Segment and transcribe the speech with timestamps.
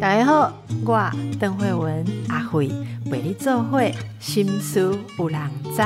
[0.00, 0.52] 大家好，
[0.84, 2.70] 我邓慧文阿慧
[3.10, 5.40] 陪你做会心思有人
[5.74, 5.82] 知。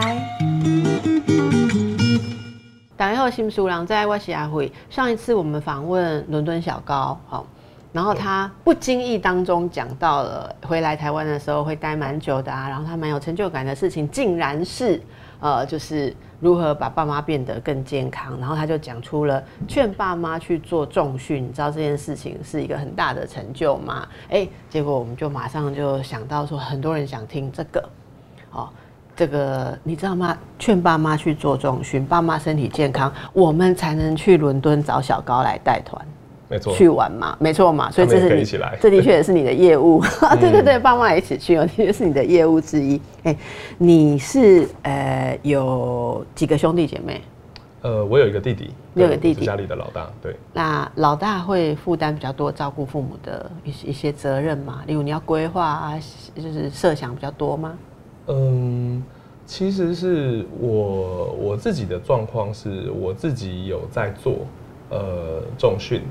[2.97, 4.73] 大家好，心思有人知，我是阿慧。
[4.91, 7.47] 上一次我们访问伦敦小高，好，
[7.93, 15.01] 然后他不经意当中讲到了回来台湾的时候会待蛮久的啊，然后他蛮有成就感的事情，竟然是
[15.41, 18.39] 呃，就是如何把爸妈变得更健康。
[18.39, 24.07] 然后他就讲出了劝爸妈去做重训，你知道这件事情是一个很大的成就吗？
[24.31, 27.89] 哎，结果我们就马上就想到说，很多人想听这个，
[28.53, 28.69] 哦。
[29.17, 30.39] 这个你知道吗？
[30.61, 36.01] 劝爸妈去做重训，爸妈身体健康，我们才能去伦敦找小高来带团，
[36.49, 37.91] 没错，去玩嘛，没错嘛。
[37.91, 38.45] 所以这是你，
[38.81, 40.03] 这的确也是你的业务。
[40.41, 43.01] 对对对，爸妈一起去哦，的确是你的业务之一。
[43.25, 43.37] 哎，
[43.77, 47.21] 你是呃有几个兄弟姐妹？
[47.83, 50.11] 呃，我有一个弟弟，有个弟弟，家里的老大。
[50.21, 54.83] 对，那老大会负担比较多照顾父母的一些一些责任嘛？
[54.87, 56.01] 例如你要规划啊，
[56.35, 57.79] 就是设想比较多吗？
[58.27, 59.01] 嗯，
[59.47, 64.39] 其实是我我自己的状况是我自己有在做
[64.91, 66.03] 呃重训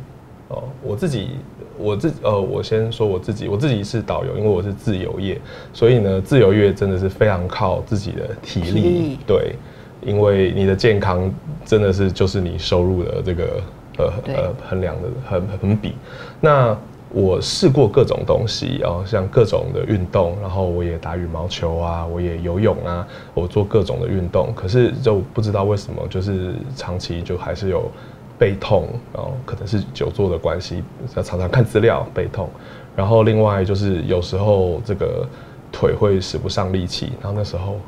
[0.49, 1.29] 哦，我自己
[1.77, 5.39] 我自呃我先说我自己，我自己是导游，因为我是自由业，
[5.73, 9.55] 所以呢自由业真的是非常靠自己的体力，对，
[10.01, 11.31] 因为你的健康
[11.65, 13.61] 真的是就是你收入的这个
[13.97, 15.93] 呃呃衡量的很很比
[16.39, 16.77] 那。
[17.09, 27.89] 我试过各种东西哦，像各种的运动，然后我也打羽毛球啊，我也游泳啊，我做各种的运动，可是就不知道为什么，就是长期就还是有
[28.37, 30.83] 背痛，然后可能是久坐的关系，
[31.15, 32.49] 要常常看资料背痛，
[32.95, 35.27] 然后另外就是有时候这个
[35.71, 37.79] 腿会使不上力气，然后那时候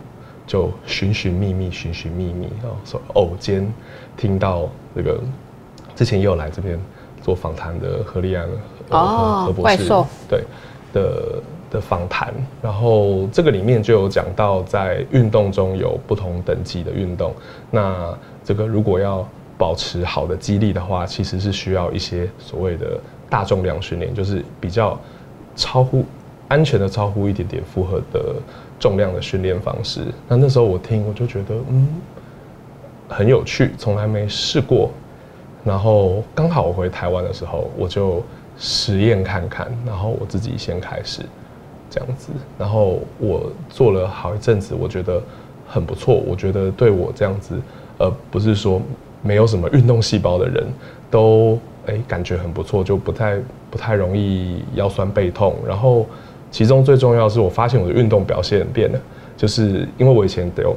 [0.47, 3.71] 就寻寻觅觅，寻寻觅觅然后，说偶间
[4.17, 5.19] 听到这个
[5.95, 6.79] 之前也有来这边
[7.21, 8.47] 做访谈的何丽安。
[8.89, 10.43] 哦，怪兽对
[10.91, 17.31] 的的访谈，然后这个里面就有讲到，在运动中有不同等级的运动。
[17.69, 19.27] 那这个如果要
[19.59, 22.99] 保持好的肌力的话，其实是需要一些所谓的
[23.29, 24.99] 大重量训练，就是比较
[25.55, 26.03] 超乎
[26.47, 28.35] 安全的、超乎一点点负荷的
[28.79, 30.05] 重量的训练方式。
[30.27, 31.87] 那那时候我听，我就觉得嗯
[33.07, 34.89] 很有趣，从来没试过。
[35.63, 38.23] 然后刚好我回台湾的时候，我就。
[38.61, 41.21] 实验看看，然后我自己先开始
[41.89, 45.23] 这样子，然后我做了好一阵子，我觉得
[45.65, 46.13] 很不错。
[46.13, 47.57] 我觉得对我这样子，
[47.99, 48.81] 呃，不是说
[49.21, 50.65] 没有什么运动细胞的人
[51.09, 53.37] 都哎感觉很不错，就不太
[53.69, 55.55] 不太容易腰酸背痛。
[55.67, 56.05] 然后
[56.51, 58.99] 其中最重要是我发现我的运动表现变了，
[59.37, 60.75] 就是因为我以前有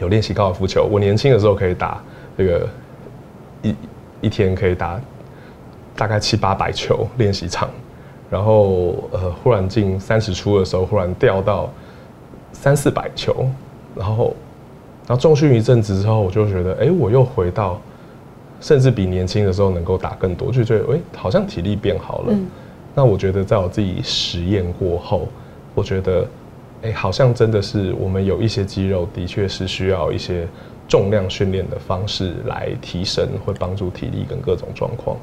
[0.00, 2.02] 有练习高尔夫球，我年轻的时候可以打
[2.36, 2.68] 这个
[3.62, 3.74] 一
[4.20, 5.00] 一天可以打。
[5.96, 7.70] 大概七八百球练习场，
[8.28, 11.70] 然后呃，忽然进三十出的时候，忽然掉到
[12.50, 13.46] 三四百球，
[13.94, 14.34] 然后
[15.06, 17.80] 然后重训一阵子之后，我就觉得，哎，我又回到，
[18.60, 22.34] 甚至比年轻的时候能够打更多，就觉得，哎，好像体力变好了。
[22.94, 25.28] 那我觉得，在我自己实验过后，
[25.74, 26.26] 我觉得，
[26.82, 30.46] 哎，好像真的是我们有一些肌肉，的确是需要一些
[30.88, 35.16] 重量训练的方式来提升，会帮助体力跟各种状况。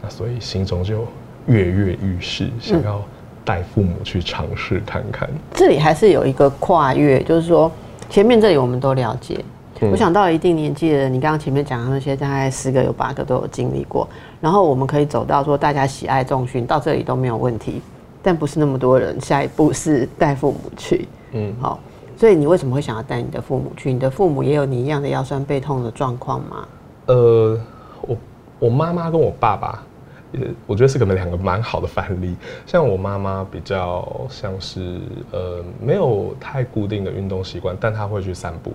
[0.00, 1.04] 那所以心中就
[1.46, 3.02] 跃跃欲试，想要
[3.44, 5.28] 带父母去尝试看看。
[5.52, 7.70] 这里还是有一个跨越，就是说
[8.08, 9.44] 前面这里我们都了解。
[9.90, 14.08] 我想到一定年纪的人，你刚刚前面讲的那些，大概十个有八个都有经历过。
[14.40, 17.82] 然后我们可以走到说大家喜爱重训，到这里都没有问题。
[18.22, 21.06] 但不是那么多人，下一步是带父母去。
[21.32, 21.78] 嗯，好。
[22.16, 23.92] 所以你为什么会想要带你的父母去？
[23.92, 26.68] 你的父母也有你一样的腰酸背痛的状况吗？
[27.06, 27.60] 呃。
[28.02, 28.16] 我
[28.60, 29.82] 我妈妈跟我爸爸，
[30.32, 32.36] 呃，我觉得是可能两个蛮好的范例。
[32.66, 35.00] 像我妈妈比较像是
[35.32, 38.72] 呃没有太固定的运动习惯，但她会去散步。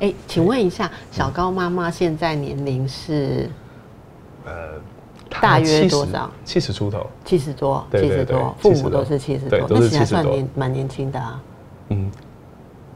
[0.00, 3.48] 哎，请问一下，小高妈妈现在年龄是
[4.44, 4.52] 呃
[5.28, 6.30] 大约多少？
[6.44, 11.42] 七十出头，七十多，七十多，父母都是七十多，都是七十多，蛮年轻的啊。
[11.88, 12.10] 嗯。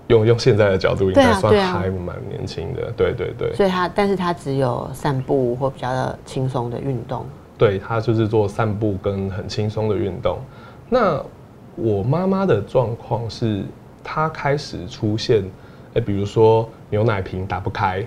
[0.09, 3.55] 用用现在的角度，应该算还蛮年轻的，对对对。
[3.55, 7.27] 所以他，但是他只有散步或比较轻松的运动。
[7.59, 10.39] 对他就是做散步跟很轻松的运动。
[10.89, 11.21] 那
[11.75, 13.65] 我妈妈的状况是，
[14.03, 15.43] 她开始出现，
[15.95, 18.03] 哎，比如说牛奶瓶打不开，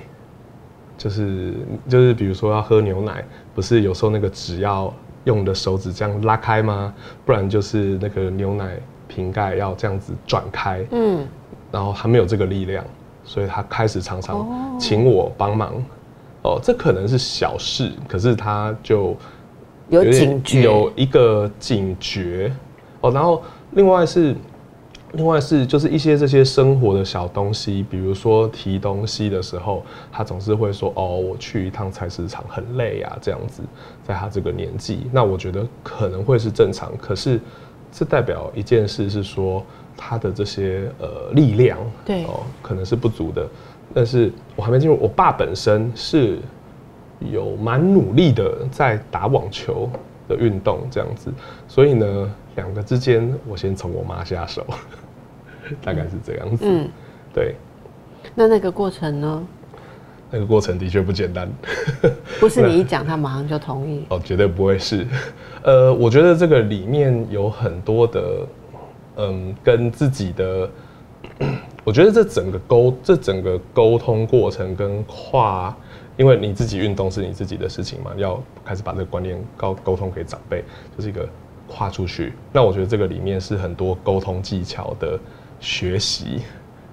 [0.98, 1.53] 就是
[1.88, 4.92] 就是比如说要喝牛奶，不是有时候那个纸要
[5.25, 6.94] 用的手指这样拉开吗？
[7.25, 10.83] 不然就是那个牛奶瓶盖要这样子转开。
[10.92, 11.27] 嗯。
[11.71, 12.83] 然后他没有这个力量，
[13.24, 15.74] 所以他开始常常请我帮忙。
[16.44, 19.15] 哦，这可能是小事，可是他就
[19.92, 22.52] 有点警觉有一个警觉
[23.02, 23.12] 哦。
[23.12, 24.36] 然后另外是，
[25.12, 33.62] 另外是就是一些这些生活的小东西，比如说提东西的时候，他总是会说：“哦，我去一趟菜市场很累啊。”这样子，
[34.04, 36.92] 在他这个年纪，那我觉得可能会是正常。
[36.98, 37.40] 可是
[37.92, 39.62] 这代表一件事是说，
[39.98, 43.46] 他的这些呃力量，对哦，可能是不足的。
[43.94, 46.40] 但是我还没进入，我爸本身是
[47.29, 49.89] 有蛮努力的在打网球
[50.27, 51.31] 的运动这样子，
[51.68, 54.65] 所以呢，两个之间我先从我妈下手，
[55.83, 56.65] 大概是这样子。
[56.68, 56.88] 嗯，
[57.33, 57.56] 对，
[58.33, 59.44] 那那个过程呢？
[60.33, 61.51] 那个过程的确不简单。
[62.39, 64.06] 不是你一讲，他马上就同意。
[64.09, 65.06] 哦，绝对不会是。
[65.62, 68.47] 呃，我觉得这个里面有很多的，
[69.18, 70.69] 嗯，跟自己的，
[71.83, 75.75] 我觉得这整个沟，这整个沟通过程跟跨，
[76.21, 80.63] 因为你自己运动是你自己的事情嘛，要开始把这个观念沟沟通给长辈，
[80.95, 81.27] 就是一个
[81.68, 82.33] 跨出去。
[82.53, 85.19] 那我觉得这个里面是很多沟通技巧的
[85.59, 86.44] 学习，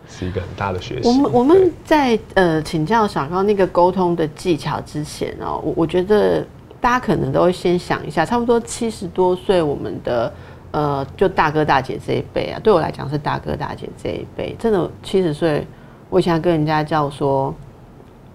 [0.08, 1.06] 是一个很大的学习。
[1.06, 6.42] 我们我们在呃请教小高那个沟通的技巧之前哦，我我觉得
[6.80, 10.32] 大家可能都会先想一下，差不多七十多岁，我们的
[10.70, 15.66] 呃就大哥大姐这一辈啊，对我来讲是大哥大姐这一辈，真的七十岁，
[16.08, 17.54] 我以前跟人家叫说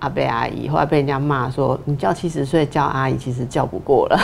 [0.04, 4.20] 阿伯阿姨，后来被人家骂说你叫七十岁叫阿姨，其实叫不过了，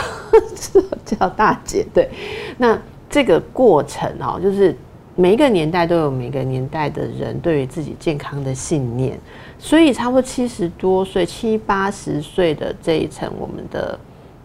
[1.06, 1.86] 叫大姐。
[1.94, 2.10] 对，
[2.58, 2.78] 那
[3.08, 4.76] 这个过程哦，就是
[5.16, 9.18] 每一个年代都有每个年代的人对于自己健康的信念，
[9.58, 13.98] 所以差不多七十多岁、七八十岁的这一层，我们的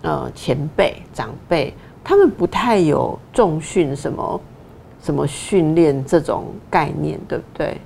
[0.04, 4.42] 呃前辈长辈，他们不太有重训什么
[5.04, 7.78] 什么训练这种概念，对不对？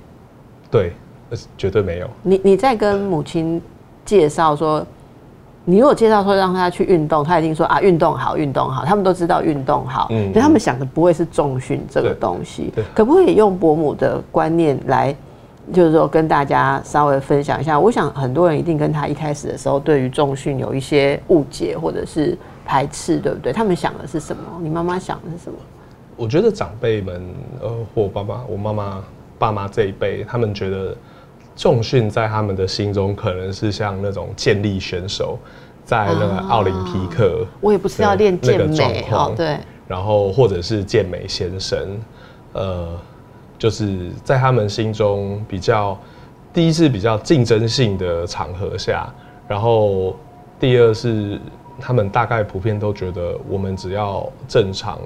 [0.70, 0.92] 对，
[1.56, 2.08] 绝对没有。
[2.22, 3.60] 你你在跟母亲
[4.04, 4.84] 介绍说，
[5.64, 15.14] 你如果介绍说让他去运动，他一定说啊运动好，运动好，他们都知道运动好，嗯可他们想的不会是重训这个东西对，可不可以用伯母的观念来？
[15.72, 17.78] 就是说，跟大家稍微分享一下。
[17.78, 23.52] 我想很多人一定跟他一开始的时候对于重训有一些误解或者是排斥，对不对？
[23.52, 24.42] 他们想的是什么？
[24.60, 25.56] 你妈妈想的是什么？
[26.16, 27.22] 我觉得长辈们，
[27.60, 29.04] 呃，或爸爸、我妈妈、
[29.38, 30.96] 爸妈这一辈，他们觉得
[31.60, 35.38] 重训在他们的心中可能是像那种健力选手
[35.84, 42.00] 在那个奥林匹克，我也不是要练那个健美状况哦，对，然后或者是健美先生，
[42.54, 42.98] 呃，
[43.58, 45.98] 就是在他们心中比较，
[46.50, 49.12] 第一是比较竞争性的场合下，
[49.46, 50.16] 然后
[50.58, 51.38] 第二是
[51.78, 54.98] 他们大概普遍都觉得我们只要正常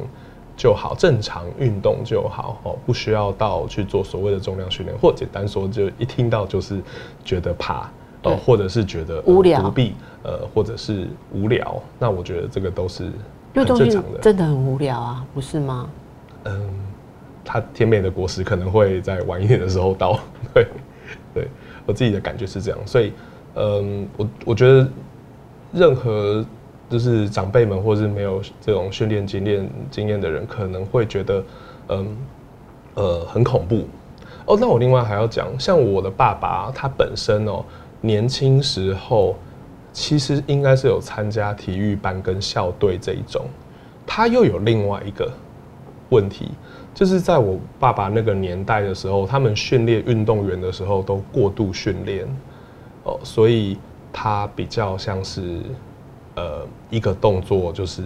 [0.56, 6.80] 就好，正常运动就好哦，不需要到去做所谓的重量训练，或简单说就一听到就是
[7.24, 7.88] 觉得怕。
[8.26, 9.92] 呃，或者是觉得呃无聊不必，
[10.22, 13.12] 呃，或者是无聊，那我觉得这个都是
[13.54, 14.18] 很正常的。
[14.22, 15.86] 真的很无聊啊，不是吗？
[16.44, 16.70] 嗯，
[17.44, 20.18] 它甜美的果实可能会在晚一点的时候到，
[20.54, 20.66] 对，
[21.34, 21.48] 对
[21.84, 23.12] 我自己的感觉是这样，所以，
[23.56, 24.88] 嗯，我我觉得
[25.70, 26.42] 任何
[26.90, 31.44] 就是长辈们或是没有这种训练经验经验的人，可能会觉得，
[31.88, 32.16] 嗯，
[32.94, 33.86] 呃，很恐怖。
[34.46, 37.64] 哦，那我另外还要讲，像我的爸爸，他本身哦，
[38.00, 39.34] 年轻时候
[39.92, 43.46] 其实应该是有参加体育班跟校队这一种，
[44.06, 45.32] 他又有另外一个
[46.10, 46.50] 问题，
[46.92, 52.26] 就是在我爸爸那个年代的时候，他们训练运动员的时候都过度训练，
[53.04, 53.78] 哦，所以
[54.12, 55.60] 他比较像是
[56.34, 58.02] 呃一个动作，就是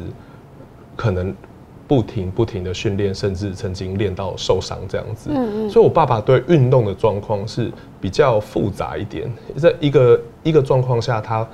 [0.97, 1.35] 可能
[1.87, 5.31] 不停不停的训练，甚至曾经练到受伤这样子。
[5.33, 11.47] 嗯嗯所以我爸爸对运动的状况是比较复杂一点，在一个一个状况下，他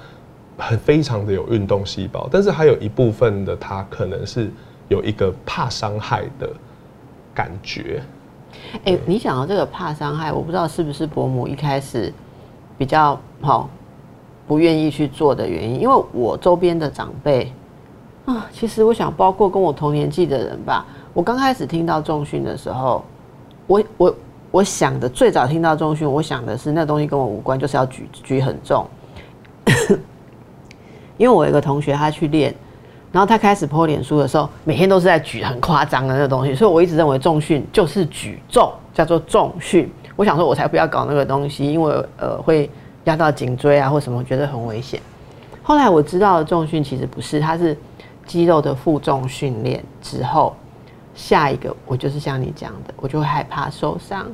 [0.59, 4.50] 很非常的有运动细胞，但是还有一部分的他可能是
[4.88, 6.49] 有一个怕伤害的
[7.33, 8.02] 感觉。
[8.85, 12.12] 哎、你讲到这个怕伤害，我不知道是不是伯母一开始
[12.78, 13.69] 比较好
[14.47, 17.53] 不愿意去做的原因，因为我周边的长辈
[18.27, 23.05] 啊，其实我想包括跟我同年纪的人吧，我刚开始听到重训的时候，
[23.67, 24.15] 我我
[24.51, 28.87] 我想的最早听到重训，我想的是那东西跟我无关，就是要举举很重，
[31.17, 32.55] 因为我有一个同学他去练。
[33.13, 39.89] 然后他开始 po 脸书的时候，每天都是在举很夸张的那个东西，所以我一直认为重训就是举重，叫做重训。
[40.17, 42.69] 我想说，我才不要搞那个东西，因为呃会
[43.05, 45.01] 压到颈椎啊或什么，我觉得很危险。
[45.63, 47.77] 后来我知道重训其实不是，它是
[48.27, 50.55] 肌肉的负重训练之后，
[51.15, 54.27] 下一个我就是像你讲的，我就会害怕受伤，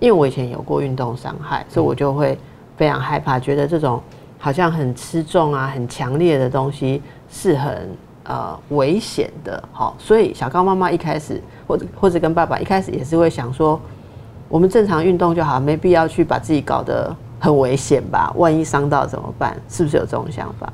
[0.00, 2.38] 因为我以前有过运动伤害，所以我就会
[2.76, 4.00] 非常害怕，觉得这种
[4.38, 13.80] 好像很吃重啊、很强烈的东西是很呃危险的，好，所以小高妈妈一开始或者或者跟爸爸一开始也是会想说，
[14.48, 18.32] 我们正常运动就好，没必要去把自己搞得很危险吧？
[18.36, 19.60] 万一伤到怎么办？
[19.68, 20.72] 是不是有这种想法？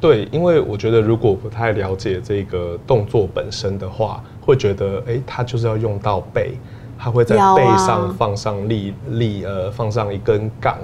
[0.00, 6.52] 对，因为我觉得如果不太了解这个动作本身的话，会觉得哎，他就是要用到背，
[6.98, 10.78] 他会在背上放上力力呃，放上一根杠，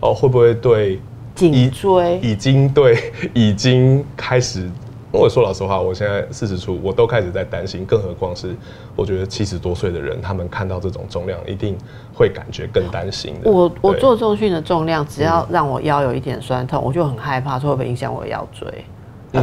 [0.00, 0.98] 哦，会不会对
[1.34, 4.70] 颈椎已经对已经开始？
[5.12, 8.56] 我说老实话，我现在四十出，我都开始在担心，更何况是
[8.96, 11.76] 我觉得七十多岁的人，他们看到这种重量，一定
[12.14, 13.50] 会感觉更担心的。
[13.50, 18.84] 我我做重训的重量，只要让我腰有一点酸痛，我就很害怕，说会不会影响我腰椎？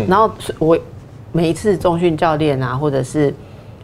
[0.08, 0.78] 然后我
[1.32, 3.32] 每一次重训教练啊，或者是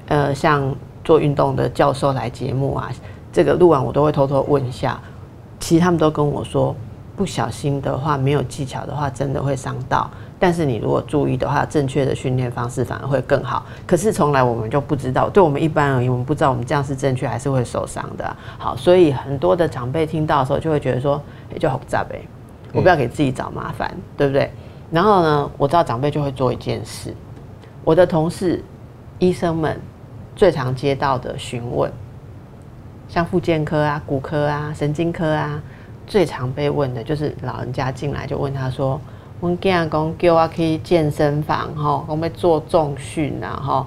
[0.08, 2.89] 呃像做运动的教授来节目啊，
[3.32, 5.00] 这个录完我都会偷偷问一下，
[5.60, 6.75] 其实他们都跟我说，
[7.15, 10.10] 不小心的话，没有技巧的话，真的会伤到。
[10.38, 13.65] 但是你如果注意的话，正确的训练方式反而会更好。
[13.88, 18.36] 可是从来我们就不知道，对我们一般而言，我们不知道我们这样是正确还是会受伤的。
[18.58, 21.22] 好，所以很多的长辈听到的时候就会觉得说，
[21.54, 22.22] 哎，就好杂呗，
[22.74, 24.51] 我不要给自己找麻烦，对不对？
[24.92, 27.13] 然后呢，我知道长辈就会做一件事，
[27.86, 28.62] 我的同事、
[29.20, 29.80] 医生们
[30.36, 31.89] 最常接到的询问，
[33.08, 35.62] 像妇健科啊、骨科啊、神经科啊，
[36.06, 39.00] 最常被问的就是老人家进来就问他说。
[39.39, 43.86] 我囝讲叫我去健身房吼，我们做重训啊吼，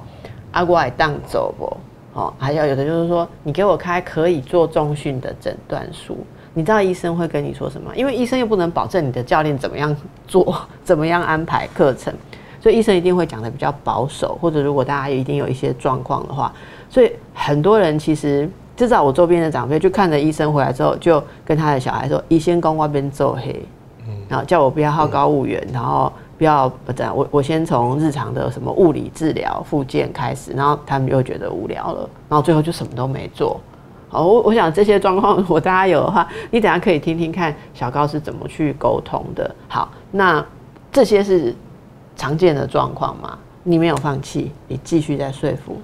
[0.53, 1.77] 啊我来当走不？
[2.15, 6.19] 哦，还有有的就是说，你给我开可以做重训的诊断书，
[6.53, 7.95] 你知道医生会跟你说什么？
[7.95, 9.95] 因为医生又不能保证你的教练怎么样
[10.27, 12.13] 做， 怎么样安排课程，
[12.61, 16.53] 所以医生一定会讲的比较保守，或者如果大家一定有一些状况的话，
[16.91, 23.65] 所以很多人其实至少我周边的长辈就看着医生回来之后，就跟他的小孩说：“医生讲我边做黑。”
[24.29, 27.17] 然后叫我不要好高骛远，然后不要这样。
[27.17, 33.61] 我我先从日常的什么物理治疗、复健开始，然后他们又觉得无聊了，然后最后就什么都没做。
[34.11, 39.55] 好，我我想这些状况， 我大家有的话，你等下可以听听看小高是怎么去沟通的。
[39.67, 40.45] 好，那
[40.93, 41.55] 这些是
[42.17, 43.39] 常见的状况吗？
[43.63, 45.77] 你没有放弃，你继续在说服。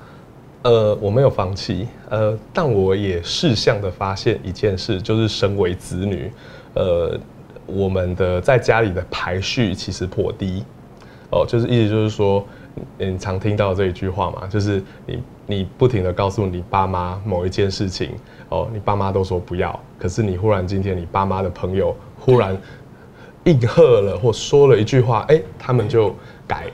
[0.63, 6.33] 呃，我没有放弃，呃，但我也事项的发现一件事，就是身为子女，
[6.75, 7.19] 呃。
[7.67, 10.65] 我们的在家里的排序其实颇低，
[11.31, 12.45] 哦，就是意思就是说，
[12.99, 18.11] 你常听到这一句话嘛，就是你你不停的告诉你爸妈某一件事情，
[18.51, 22.57] 哦，你爸妈都说不要，可是你忽然今天你爸妈的朋友忽然
[23.45, 26.15] 应和了或说了一句话，哎，他们就
[26.47, 26.67] 改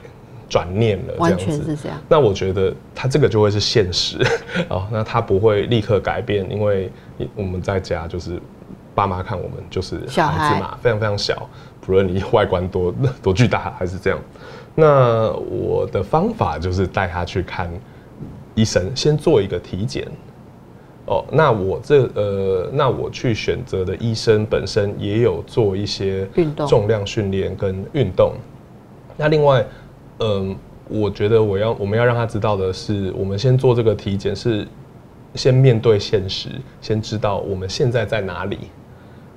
[0.49, 1.97] 转念了，完全是这样。
[2.09, 4.17] 那我觉得他这个就会是现实，
[4.67, 6.91] 哦，那他不会立刻改变，因为
[7.35, 8.37] 我们在家就是。
[8.93, 12.93] 爸妈看我们就是孩子嘛，非常非常小，不论你外观多
[13.23, 14.19] 多巨大还是这样。
[14.75, 17.69] 那我的方法就是带他去看
[18.55, 20.07] 医生，先做一个体检。
[21.07, 28.33] 哦，那我这呃，那我去选择的医生本身也有做一些运动、重量训练跟运动。
[29.17, 29.65] 那另外，
[30.19, 30.55] 嗯，
[30.87, 34.65] 我觉得我要我们要让他知道的是，我们先做这个体检是
[35.35, 36.49] 先面对现实，
[36.81, 38.59] 先知道我们现在在哪里。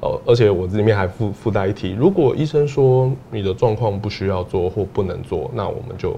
[0.04, 6.14] 哦，而且我这里面还附附带一提，如果医生说你的状况不需要做或不能做，那我们就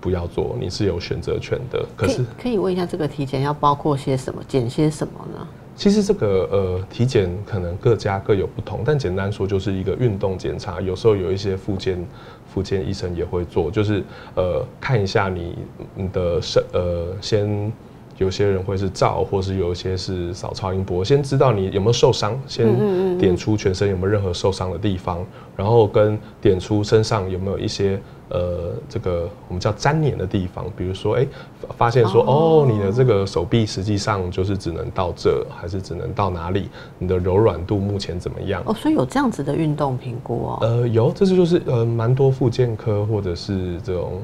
[0.00, 1.84] 不要做，你是有选择权的。
[1.94, 5.46] 可是可以问一下，这个体检要包括些什么，检些什么呢？
[5.76, 12.02] 其实这个呃体检可能各家各有不同，但简单说就是一个运动检查，有时候有一些附件
[12.46, 14.02] 附件医生也会做，就是
[14.34, 15.58] 呃看一下你
[15.94, 17.70] 你的身呃先。
[18.20, 22.68] 有些人会是照，或是有一些是扫超音波，先知道你有没有受伤，先
[23.16, 25.24] 点出全身有没有任何受伤的地方，
[25.56, 27.98] 然后跟点出身上有没有一些
[28.28, 31.26] 呃这个我们叫粘连的地方，比如说哎
[31.78, 36.68] 发现说哦你的这个手臂实际上就是只能到这，还是只能到哪里？
[36.98, 38.62] 你的柔软度目前怎么样？
[38.66, 40.58] 哦，所以有这样子的运动评估哦。
[40.60, 44.20] 呃，有，这是就是呃蛮多复健科或者是这种。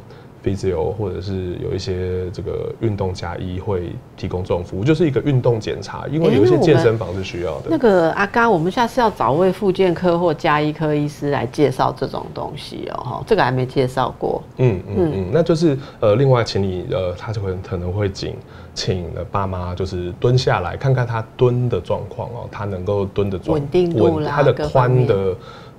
[0.46, 7.64] 非自由，或者是有一些这个运动加医会提供这种服务，就是一个运动检查，因为有一些健身房是需要的。
[7.68, 14.40] 那个阿刚，我们下次要找位复健科或加医科医师来介绍这种东西哦，哈，这个还没介绍过。
[14.58, 18.36] 嗯嗯嗯，那就是呃，另外请你呃，他就会可能会请
[18.72, 25.34] 请爸妈就是蹲下来看看他蹲的状况哦，他能够蹲的稳定度他的髋的。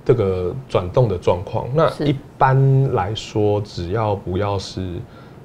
[0.08, 4.94] 这个转动的状况，那一般来说，只要不要是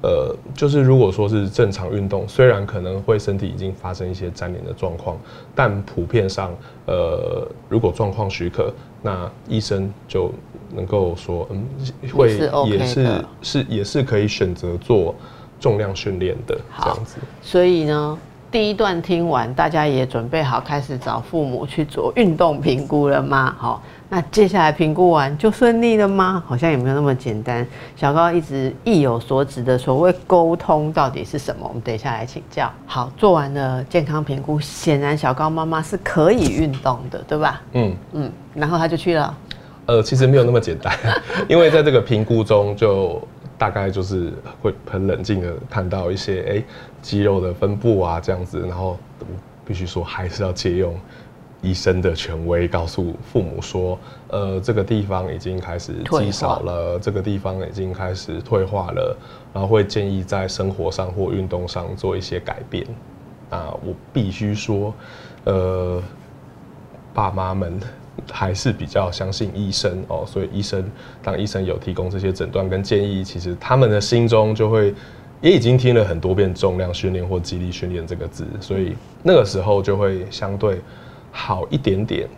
[0.02, 5.18] 呃，就是如果说是正常运动，虽然可能会身体已经发生一些粘连的状况，
[5.54, 6.50] 但普遍上，
[6.86, 10.32] 呃，如果状况许可，那医生就
[10.74, 11.68] 能够说，嗯，
[12.14, 15.14] 会也是是也是可以选择做
[15.60, 17.18] 重量训练的这样子。
[17.42, 18.18] 所以呢，
[18.54, 23.56] 第一段听完，大家也准备好开始找父母去做运动评估了吗？
[23.58, 23.82] 好。
[24.10, 26.44] 那接下来评估完就顺利了吗？
[26.46, 27.66] 好像也没有那么简单。
[27.96, 31.66] 小高一直意有所指的所谓沟通到底是什么？
[31.68, 32.72] 我们等一下来请教。
[32.86, 37.60] 好，做完了健康评估，显然小高妈妈是可以运动的，对吧？
[37.72, 39.36] 嗯嗯，然后他就去了。
[39.88, 40.96] 呃，其实没有那么简单，
[41.50, 43.20] 因为在这个评估中，就
[43.58, 44.32] 大概就是
[44.62, 46.64] 会很冷静的看到一些哎
[47.04, 48.98] 肌肉的分布啊这样子，然后
[49.64, 51.00] 必须说还是要借用。
[51.62, 59.16] 医生的权威告诉父母说：“呃，这个地方已经开始积少了，这个地方已经开始退化了，
[59.54, 62.86] 然后会建议在生活上或运动上做一些改变。”
[63.50, 64.94] 啊，我必须说，
[65.46, 66.04] 呃，
[67.14, 67.80] 爸妈们
[68.30, 70.84] 还是比较相信医生哦，所以医生
[71.22, 74.94] 当医生有提供这些诊断跟建议，其实他们的心中就会
[75.44, 80.82] 也已经听了很多遍重量训练或肌力训练这个字，所以那个时候就会相对。
[81.36, 82.30] 好一点点，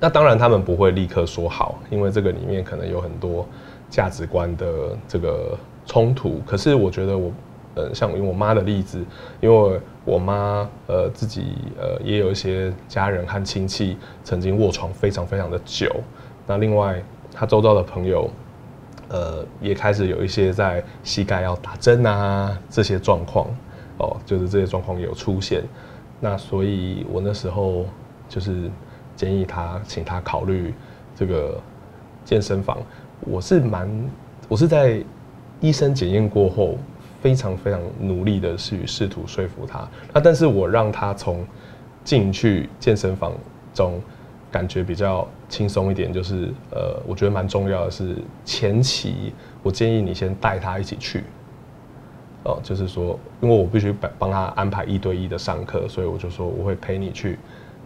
[0.00, 3.46] 那当然他们不会立刻说好，因为这个里面可能有很多
[3.90, 5.54] 价值观的这个
[5.84, 6.40] 冲突。
[6.46, 7.30] 可是我觉得我，
[7.74, 9.04] 呃，像用我妈的例子，
[9.38, 15.94] 因为我妈呃自己呃也有一些家人和亲戚曾经卧床非常非常的久，
[16.46, 17.02] 那另外
[17.34, 18.30] 她周遭的朋友，
[19.08, 23.46] 呃也开始有一些在膝盖要打针啊这些状况，
[23.98, 25.62] 哦，就是这些状况有出现，
[26.20, 27.86] 那所以我那时候。
[28.28, 28.68] 就是
[29.14, 30.74] 建议他，请他考虑
[31.14, 31.60] 这个
[32.24, 32.76] 健身房。
[33.20, 33.88] 我是蛮，
[34.48, 35.00] 我是在
[35.60, 36.76] 医生检验过后，
[37.22, 39.88] 非常非常努力的去试图说服他。
[40.12, 41.46] 那但是我让他从
[42.02, 43.32] 进去健身房
[43.72, 44.02] 中
[44.56, 51.24] 感觉比较轻松一点，就是呃，我觉得蛮重要的是前期，我建议你先带他一起去。
[52.44, 57.38] 哦，就是说，因为我必须帮帮他安排一对一的上课，所以我就说我会陪你去。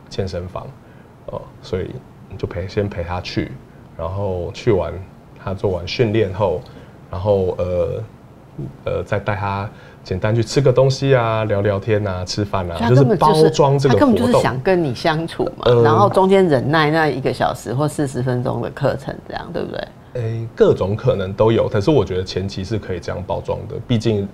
[0.09, 0.66] 健身房，
[1.26, 1.88] 哦，所以
[2.37, 3.52] 就陪先陪他去，
[3.96, 4.92] 然后去完
[5.38, 6.61] 他做完训练后，
[7.09, 8.02] 然后呃
[8.85, 9.70] 呃再带他
[10.10, 19.88] 简单去吃个东西啊，聊聊天啊，吃饭啊，就是包装这个他根本就是想跟你相处嘛，然后中间忍耐那一个小时或四十分钟的课程，这样对不对？
[20.14, 24.28] 诶，各种可能都有，可是我觉得前期是可以这样包装的，毕竟。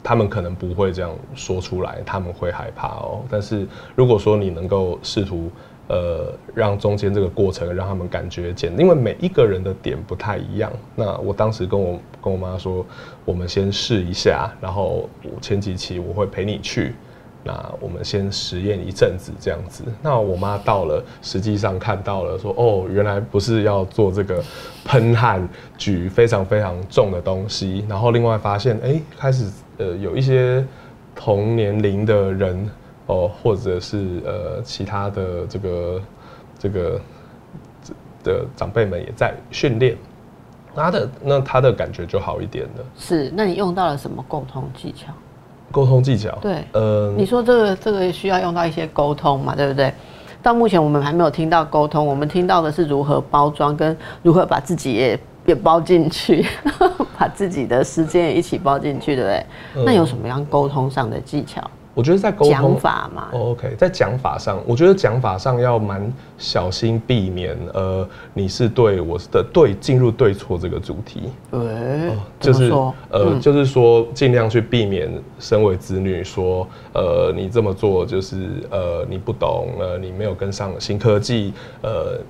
[0.00, 3.20] 他们可能不会这样说出来，他们会害怕哦。
[3.28, 5.50] 但是如果说你能够试图，
[5.88, 10.70] 呃，让中间这个过程让他们感觉简，因为每一个人的点不太一样。
[10.94, 12.84] 那我当时跟我跟我妈说，
[13.24, 16.94] 我们先试一下，然后我前几期我会陪你去，
[17.42, 19.82] 那我们先实验一阵子这样子。
[20.02, 24.42] 那我妈到了，实际上看到了，说哦，原来不是要做这个
[24.84, 29.50] 喷汗举非常非常重的东西，然后另外发现，哎，开始。
[29.80, 30.64] 呃，有一些
[31.14, 32.68] 同年龄的人
[33.08, 36.02] 哦，或者是呃其他的这个
[36.58, 37.00] 这个
[38.22, 39.96] 的长辈们也在训练，
[40.74, 42.84] 他的那他的感觉就好一点了。
[42.96, 45.12] 是，那你用到了什么沟通技巧？
[45.72, 46.30] 沟通技巧？
[46.40, 49.92] 对，呃，你说这个这个需要用到一些沟通嘛，对不对？
[50.42, 55.18] 到目前我们还没有听到沟通，我们听到的是如何包装跟如何把自己也。
[55.46, 56.44] 也包进去，
[57.18, 59.82] 把自己的时间也一起包进去，对不对？
[59.86, 61.62] 那有什么样沟通上的技巧？
[61.98, 66.00] 我觉得在沟通讲法嘛，OK，在讲法上，我觉得讲法上要蛮
[66.38, 72.72] 小心避免，呃，你是对我的对进入对错这个主题，对，就是
[73.10, 78.36] 呃，就是说尽量去避免身为子女说，呃，你这么做就是
[78.70, 82.20] 呃你不懂，呃，你没有跟上新科技，呃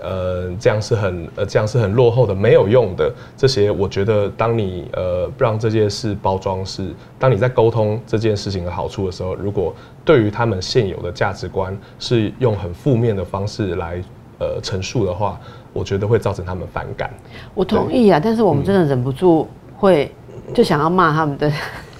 [0.00, 3.12] 呃，这样是很呃这样是很落后的，没有用的。
[3.36, 9.18] 这些我觉得，当你呃让这件事包装是，当你在沟通这件事情的好处的时候。
[9.18, 9.74] 时候，如果
[10.08, 14.02] 对于他们现有的价值观是用很负面的方式来
[14.38, 15.38] 呃陈述的话，
[15.74, 17.10] 我觉得会造成他们反感。
[17.52, 20.10] 我同意啊，但是我们真的忍不住会
[20.54, 21.52] 就想要骂他们的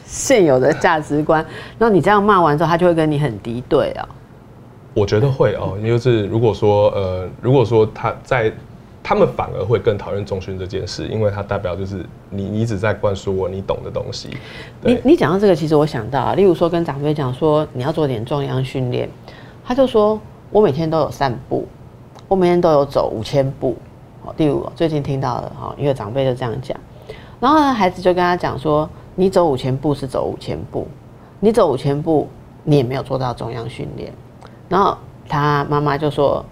[0.06, 1.44] 现有的价值观。
[1.76, 4.08] 那你这样骂完之后，他就会跟你很敌对啊？
[4.94, 8.50] 我觉得会哦，就是如果说呃，如果说他在。
[9.08, 14.36] 他们反而会更讨厌中训这件事，因为它代表就是你，你只在灌输我你懂的东西。
[14.82, 19.08] 你你讲到这个，其实我想到啊，例如说跟长辈讲说你要做点重量训练，
[19.64, 21.66] 他就说我每天都有散步，
[22.28, 23.74] 我每天都有走五千步。
[24.36, 26.78] 例如最近听到的哈，一个长辈就这样讲，
[27.40, 30.86] 然后呢，孩子就跟他讲说，你走五千步是走五千步，
[31.40, 32.28] 你走五千步，
[32.62, 34.12] 你也没有做到中央训练。
[34.68, 36.44] 然后他妈妈就说，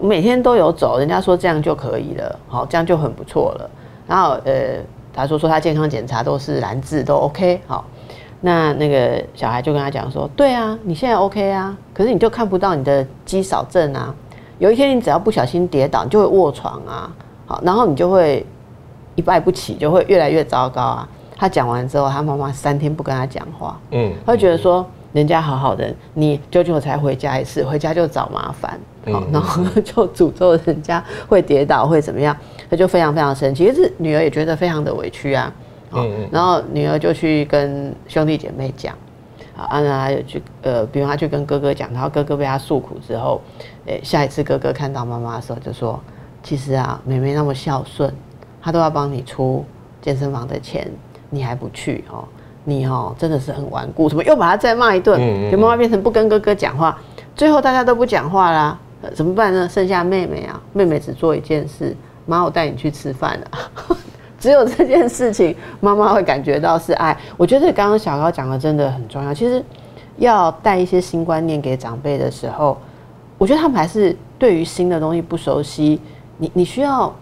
[0.00, 3.70] 每天都有走，人家说这样就可以了，好，这样就很不错了。
[4.06, 4.78] 然后呃，
[5.12, 7.84] 他说说他健康检查都是蓝字，都 OK，好。
[8.42, 14.14] 那那个小孩就跟他讲说，对啊，你现在 OK 啊，可是你就看不到你的肌少症啊。
[14.58, 17.12] 有一天你只要不小心跌倒，你就会卧床啊，
[17.44, 18.46] 好，然后你就会
[19.14, 21.08] 一败不起，就会越来越糟糕啊。
[21.36, 28.78] 他讲完之后，他妈妈三天不跟他讲话，嗯，他会觉得说人家好好的，你久久才回家一次，回家就找麻烦，
[29.12, 32.36] 好，然后 就诅咒人家会跌倒会怎么样，
[32.70, 33.66] 他就非常非常生气。
[33.66, 35.52] 其实女儿也觉得非常的委屈啊，
[35.92, 38.94] 嗯嗯，然后女儿就去跟兄弟姐妹讲。
[39.68, 43.42] 安娜有去，呃，比如他去跟哥哥讲，然后哥哥被他诉苦之后，
[43.84, 46.00] 诶，下一次哥哥看到妈妈的时候就说
[46.42, 48.10] ：“其实啊，妹妹那么孝顺，
[48.62, 49.62] 她都要帮你出
[50.00, 50.90] 健身房的钱，
[51.28, 52.24] 你还不去哦？
[52.64, 54.08] 你哦，真的是很顽固。
[54.08, 55.18] 什么又把他再骂一顿，
[55.50, 56.98] 给妈妈变成不跟哥哥讲话，
[57.34, 58.78] 最后大家都不讲话啦，
[59.14, 59.68] 怎么办呢？
[59.68, 61.96] 剩下妹妹啊，妹妹只做一件事，
[62.26, 63.96] 妈，我带你去吃饭了。
[64.40, 67.14] ”只有这件事情，妈妈会感觉到是爱。
[67.36, 69.34] 我觉得刚刚小高讲的真的很重要。
[69.34, 69.62] 其实
[70.16, 72.78] 要带一些新观念给长辈的时候，
[73.36, 76.00] 我觉得他们还是对于新的东西不熟悉。
[76.38, 77.14] 你你需要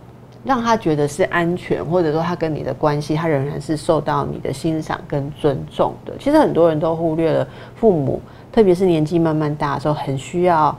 [0.45, 6.13] 让他觉得是安全，或者说他跟你的关系，他仍然是受到你的欣赏跟尊重的。
[6.19, 8.21] 其实很多人都忽略了父母，
[8.53, 10.77] 特别是年纪慢慢大的时候，很需要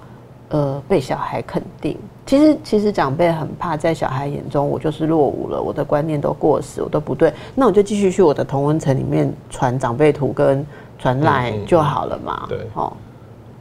[0.49, 1.97] 呃被小孩肯定。
[2.25, 10.63] 其实，其实长辈很怕在小孩眼中我就是落伍了，我的观念都过时，我都不对，那我就继续去我的同温层里面传长辈图跟
[10.99, 12.45] 传来就好了嘛。
[12.47, 12.93] 对，哦，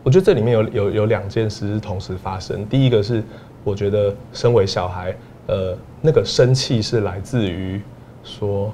[0.02, 2.66] 我觉得这里面有有有两件事是同时发生。
[2.68, 3.24] 第一个是，
[3.64, 5.16] 我觉得身为小孩，
[5.48, 7.82] 呃，那个生气是来自于
[8.24, 8.72] 说，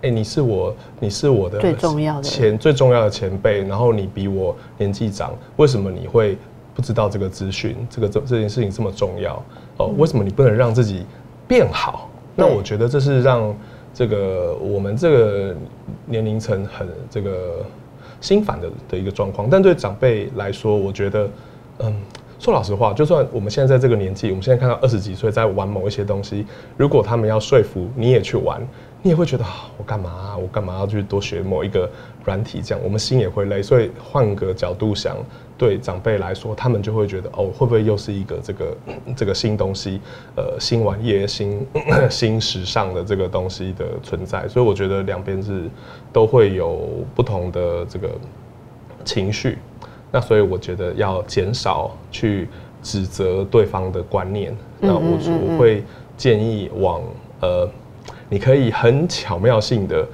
[0.00, 6.38] 哎，你是我，你是我的最重要的前最重要的前辈，然后你比我年纪长，为什么你会？
[6.76, 9.42] 不知道这个资讯，这个这这件事情这么重要
[9.78, 9.86] 哦？
[9.96, 11.06] 为什么你不能让自己
[11.48, 12.10] 变好？
[12.34, 13.56] 那我觉得这是让
[13.94, 15.56] 这个我们这个
[16.04, 17.64] 年龄层很这个
[18.20, 19.48] 心烦的的一个状况。
[19.48, 21.30] 但对长辈来说，我觉得，
[21.78, 21.96] 嗯，
[22.46, 28.64] 说老实话，就算我们现在在这个年纪，我们现在看到二十几岁在玩某一些东西，如果他们要说服你也去玩。
[29.02, 29.44] 你也会觉得
[29.76, 30.36] 我干嘛？
[30.36, 31.88] 我干嘛要去多学某一个
[32.24, 32.60] 软体？
[32.62, 33.60] 这样我们心也会累。
[33.60, 35.16] 所以换个角度想，
[35.58, 38.76] 对长辈来说，他们就会觉得哦，会不会又是一个这个
[39.16, 40.00] 这个新东西？
[40.36, 41.66] 呃，新玩意、新
[42.08, 44.46] 新时尚的这个东西的存在。
[44.46, 45.68] 所以我觉得两边是
[46.12, 48.08] 都会有不同的这个
[49.04, 49.58] 情绪。
[50.10, 52.48] 那所以我觉得要减少去
[52.82, 54.56] 指责对方的观念。
[54.80, 55.84] 那我我会
[56.16, 57.02] 建议往
[57.40, 57.68] 呃。
[58.28, 60.08] 你可以很巧妙性的，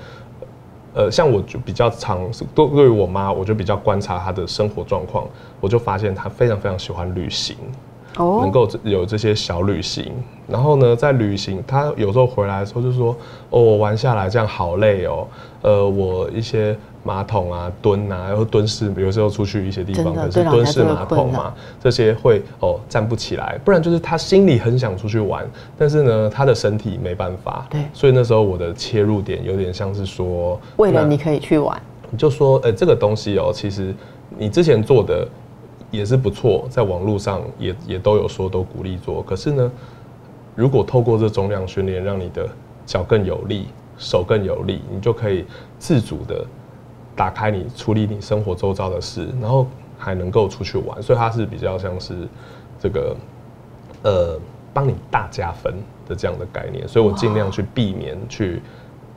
[0.92, 2.20] 呃，像我就比较常，
[2.54, 5.26] 对对于我妈，我就比较观察她的生活状况，
[5.62, 7.56] 我就发现她非常非常喜欢旅行，
[8.18, 10.12] 哦，能够有这些小旅行，
[10.46, 13.16] 然后呢，在旅行，她有时候回来的时候就说，
[13.48, 15.26] 哦，我玩下来这样好累哦，
[15.62, 16.76] 呃，我一些。
[17.04, 25.44] 马桶啊，蹲啊，然后蹲式，有时候出去一些地方，可是蹲式马桶嘛，这些会哦站不起来，不然就是他心里很想出去玩，
[25.76, 27.66] 但是呢，他的身体没办法。
[27.68, 33.92] 对，所以那时候我的切入点有点像是说，为了你可以去玩，你就说，呃，这个东西哦，其实
[34.38, 35.26] 你之前做的
[35.90, 39.72] 也是不错，在网络上也也都有说都鼓励做，可是呢，
[40.54, 42.48] 如果透过这重量训练，让你的
[42.86, 43.66] 脚更有力，
[43.98, 45.44] 手更有力，你就可以
[45.80, 46.44] 自主的。
[47.22, 49.64] 打开你处理你生活周遭的事，然后
[49.96, 52.26] 还能够出去玩，所以它是比较像是
[52.80, 53.16] 这个
[54.02, 54.36] 呃
[54.74, 55.72] 帮你大加分
[56.08, 58.60] 的这样的概念，所以我尽量去避免去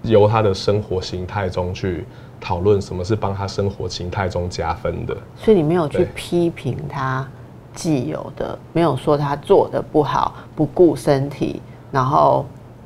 [0.04, 2.06] 由他的生活形态中去
[2.40, 5.18] 讨论什么是帮他生活形态中加分的。
[5.36, 7.28] 所以你没有去批评他
[7.74, 11.60] 既有的，没有说他做的不好，不顾身体，
[11.92, 12.46] 然后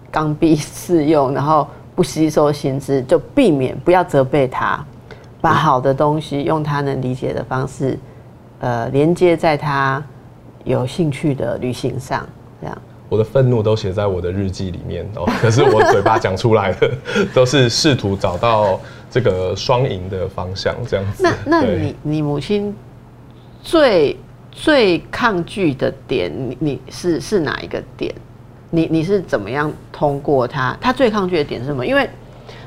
[0.09, 4.81] 刚愎自用，然后不吸收薪资，就避免不要责备他。
[5.41, 7.97] 把好的东西用他能理解的方式，
[8.59, 10.03] 呃，连接在他
[10.65, 12.27] 有兴趣的旅行上，
[12.59, 12.77] 这样。
[13.07, 16.91] 我的愤怒都写在我的日记里面哦， 可是我嘴巴讲出来的
[17.33, 21.23] 都是试图找到这个双赢的方向，这样子。
[21.23, 22.75] 那那你你母亲
[23.63, 24.15] 最
[24.51, 28.13] 最抗拒的点，你你是是哪一个点？
[28.69, 30.77] 你你是怎么样通过他？
[30.79, 31.85] 他最抗拒的点是什么？
[31.85, 32.07] 因为。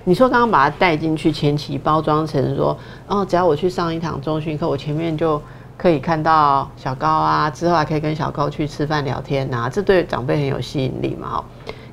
[0.05, 5.41] 你说刚刚把它带进去，前期包装成说，哦，只要我去上一堂中训课，我前面就
[5.77, 11.45] 可以看到小高啊，之后还可以跟小高去吃饭聊天呐，这对长辈很有吸引力嘛。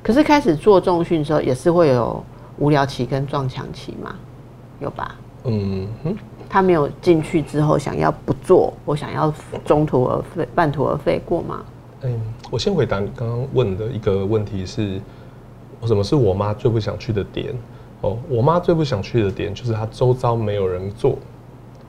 [0.02, 2.24] 可是开始做重训的时候，也是会有
[2.58, 4.14] 无聊期跟撞墙期嘛？
[4.80, 5.14] 有吧？
[5.44, 6.16] 嗯哼，
[6.48, 9.32] 他没有进去之后想要不做，我想要
[9.64, 11.62] 中途而废、半途而废过吗？
[12.02, 12.20] 嗯，
[12.50, 15.00] 我先回答你刚刚问的一个问题是，
[15.86, 17.54] 什么是我妈最不想去的点？
[18.02, 21.18] 哦，我妈最不想去的点就是她周遭没有人做，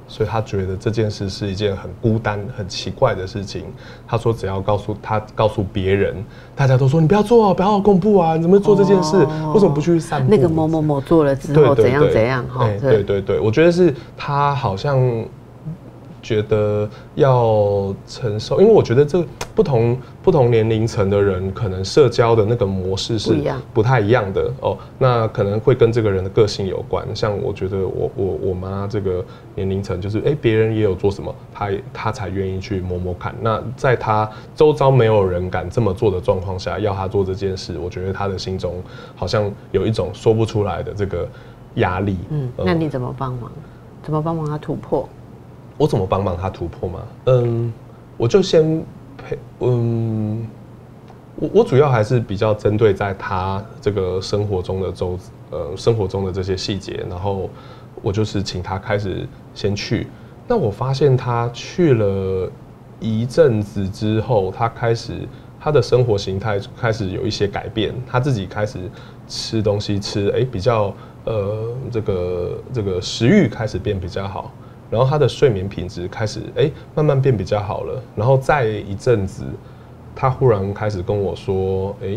[0.08, 3.63] 所以她觉得这件事是一件很孤单、很奇怪的事情。
[4.08, 6.15] 她说只要告诉她、告诉别人，
[6.56, 9.17] 大家都说你不要做啊，不要公布啊，你怎么做这件事？
[9.54, 10.30] 为什么不去散步？
[10.30, 12.45] 那个某某某做了之后怎样怎样？
[12.47, 15.26] 哈，对对对，我觉得是她好像。
[16.21, 23.36] 觉得要承受，因为我觉得这不同不同年龄层的人，可能社交的那个模式是
[23.73, 24.77] 不太一样的哦。
[24.99, 27.05] 那可能会跟这个人的个性有关。
[27.15, 29.23] 像我觉得我我我妈这个
[29.55, 33.34] 年龄层，就是哎别人也有做什么，她她才愿意去摸摸看。
[33.41, 38.75] 那在她周遭没有人敢这么做的状况下，要她做这件事，我觉得她的心中
[39.15, 41.27] 好像有一种说不出来的这个
[41.75, 42.17] 压力。
[42.29, 43.51] 嗯，那你怎么帮忙？
[44.03, 45.07] 怎么帮忙她突破？
[45.81, 46.99] 我怎么帮忙他突破吗？
[47.25, 47.73] 嗯，
[48.15, 48.85] 我就先
[49.17, 50.47] 陪，嗯，
[51.37, 55.17] 我我主要还是比较针对在他这个生活中的周，
[55.49, 57.49] 呃，生活中的这些细节，然后
[58.03, 60.05] 我就是请他开始先去。
[60.47, 62.47] 那我发现他去了
[62.99, 65.27] 一阵子之后，他开始
[65.59, 68.77] 他的生活形态开始有一些改变，他自己开始
[69.27, 70.93] 吃东西吃，哎，比较
[71.25, 74.51] 呃，这个这个食欲开始变比较好。
[74.91, 79.45] 然后他的睡眠品质开始哎慢慢变比较好了，然后再一阵子，
[80.13, 82.08] 他忽然开始跟我说哎，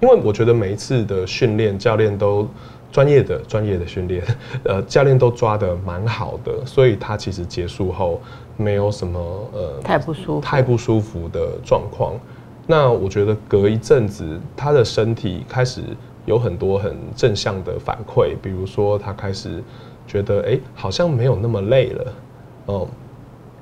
[0.00, 2.48] 因为我觉得每一次的训练教练都
[2.90, 4.24] 专业的专业的训练，
[4.64, 8.18] 呃教练都抓的蛮好的，所以他其实结束后
[8.56, 9.20] 没有什么
[9.52, 12.14] 呃太不舒服太不舒服的状况。
[12.66, 15.82] 那我觉得隔一阵子他的身体开始
[16.24, 19.62] 有很多很正向的反馈，比如说他开始。
[20.10, 22.12] 觉得哎，好像没有那么累了，
[22.66, 22.88] 哦，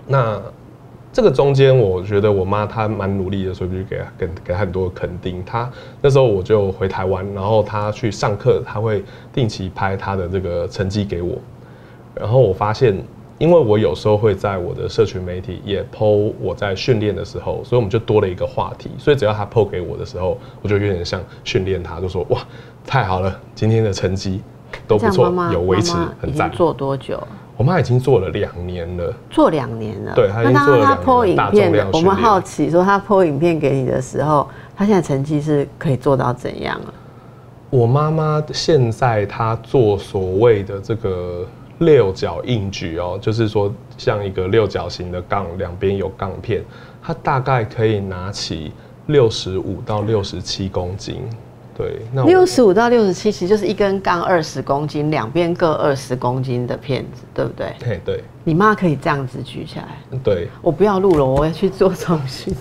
[0.07, 0.41] 那
[1.13, 5.45] 这个中间，我觉得我妈她蛮努力的，所以就给给给她很多肯定。
[5.45, 11.37] 她那时候我就回台湾，然后她去上课，她会定期拍她的这个成绩给我。
[12.15, 12.97] 然后我发现，
[13.37, 18.91] 因为我有时候会在我的社群媒体也 PO 我在训练的时候，所以我们就多了一个话题。
[18.97, 22.41] 所以只要她 PO 给我的时候，我就有点像训练她，就说哇，
[22.87, 24.41] 太好了，今天的成绩。
[24.87, 26.51] 都不错，有维持很赞。
[26.51, 27.23] 做多久？
[27.57, 29.13] 我妈已经做了两年了。
[29.31, 30.13] 做两年了。
[30.15, 31.67] 对，她已经做了两年。
[31.67, 36.95] 影片，我们好奇说，她播影片给你的时候，她现在成绩是可以做到怎样啊？
[37.71, 41.45] 我妈妈现在她做所谓的这个
[41.79, 46.65] 六角硬举哦，就是说像一个六角形的杠，两边有杠片，
[47.03, 48.73] 她大概可以拿起
[49.07, 51.23] 六十五到六十七公斤。
[51.79, 57.73] 对，那六十五到六十七其实就是一根杠二十公斤，两边各二十公斤的片子，对不对？
[57.79, 58.25] 对对。
[58.43, 59.87] 你妈可以这样子举起来。
[60.25, 60.49] 对。
[60.61, 62.53] 我不要录了，我要去做重训。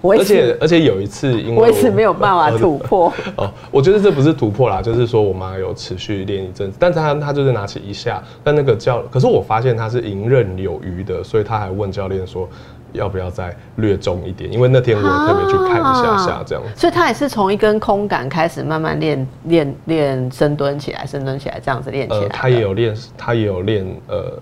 [0.00, 3.12] 而且而且有一次，因为我一直没有办法 突破。
[3.34, 12.48] 哦，我觉得这不是突破啦，就是说我妈有持续练一阵子，但是她她就是拿起一下，但那个教，可是我发现她是游刃有余的，所以她还问教练说。
[12.92, 14.52] 要不要再略重一点？
[14.52, 16.64] 因为那天我特别去看一下下，这样。
[16.74, 22.28] 所以他也是从一根空杆开始慢慢练练练深蹲起来，深蹲起来这样子练起来。
[22.28, 24.32] 他也有练，他也有练呃，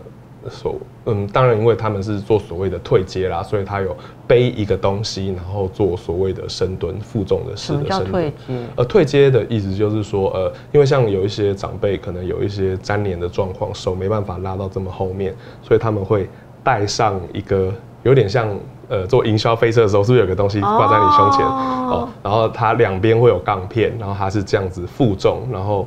[0.48, 8.32] 所嗯，当然因为他们是做所谓的退阶啦，所以他有背一个东西，然后做所谓的深蹲负重的事的深蹲。
[8.76, 16.28] 呃，退阶的意思就是说，呃，因为像有一些长辈可能有一些粘连的状况，手没办法拉到这么后面，所以他们会
[16.62, 17.72] 带上一个。
[18.06, 18.48] 有点像
[18.88, 22.08] 呃做营销飞车的时候，是不是有个东西挂在你胸前哦？
[22.22, 25.86] 然后它两边会有杠片，然后它是这样子负重，然后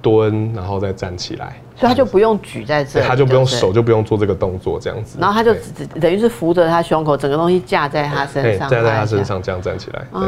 [0.00, 10.06] 蹲，然后再站起来，所以他就不用举在这，他就不用手就不用做这个动作这样子，然后他就只等于是扶着他胸口，整个东西架在他身上，架在他身上这样站起来。
[10.12, 10.22] 对，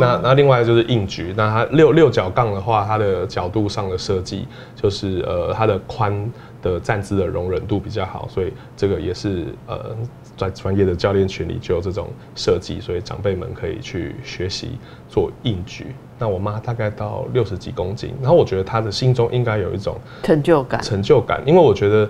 [0.00, 9.96] 那那另外就是硬举，那它六六角杠的话，它的角度上的设计就是呃它的宽的站姿的容忍度比较好，所以这个也是呃。
[10.38, 15.86] 在专业的教练群里就有这种设计，所以长辈们可以去学习做硬举。
[16.18, 22.08] 那我妈大概到六十几公斤，然后我觉得她的心中应该有一种成就感，成就感，因为我觉得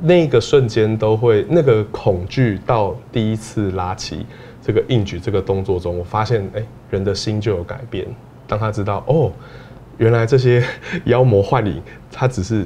[0.00, 4.24] 那个瞬间都会那个恐惧到第一次拉起
[4.62, 8.06] 这个硬举这个动作中，我发现哎，人的心就有改变。
[8.46, 9.30] 当他知道哦，
[9.98, 10.64] 原来这些
[11.06, 11.82] 妖魔幻影，
[12.12, 12.64] 他只是。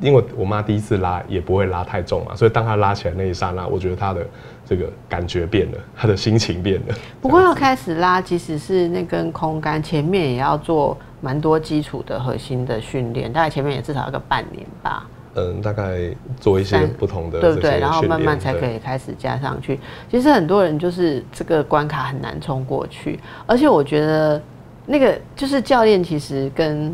[0.00, 4.26] 因为我妈第一次拉也不会拉太重嘛，所以当她拉起来那一刹那，我觉得她的
[4.66, 6.94] 这个感觉变了，她的心情变了。
[7.22, 15.06] 不过要开始拉，即使是那根空杆，前面也要做蛮多基础的核心的训练，大概前面也至少要个半年吧。
[15.36, 17.54] 嗯，大概做一些不同的，对。
[17.54, 17.78] 不对？
[17.78, 19.78] 然后慢慢才可以开始加上去。
[20.10, 24.42] 其实很多人就是这个关卡很难冲过去，而且我觉得
[24.86, 26.92] 那个就是教练其实跟。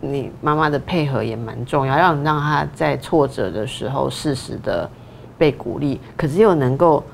[0.00, 4.88] 你妈妈的配合也蛮重要，让让他在挫折的时候适时的
[5.36, 7.04] 被鼓励，可是又能够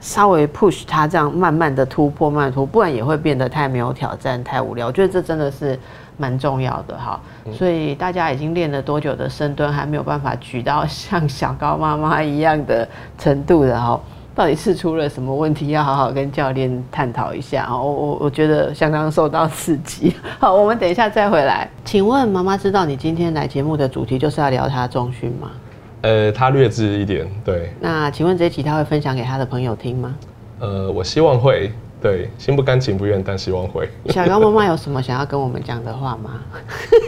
[0.00, 4.88] 稍微 push 他这样慢慢的突破，慢慢突破，不然也会变得太没有挑战，太无聊。
[4.88, 5.78] 我觉得这真的是
[6.18, 7.18] 蛮重要的哈。
[7.52, 12.86] 所以大家已经练了多久的深蹲，还没有办法举到像小高妈妈一样的
[13.18, 13.98] 程度的哈。
[14.34, 15.68] 到底是出了什么问题？
[15.68, 20.12] 要好好跟教练探讨一下我我我觉得相当受到刺激。
[20.40, 21.70] 好，我们等一下再回来。
[21.84, 25.50] 请问妈妈知道你今天来节目的主题就是要聊他中训吗？
[26.02, 27.72] 呃，他略知一点，对。
[27.80, 30.14] 那请问这一集他会分享给他的朋友听吗？
[30.58, 33.88] 呃，我希望会，对，心不甘情不愿，但希望会。
[34.06, 36.40] 小高妈妈有什么想要跟我们讲的话吗？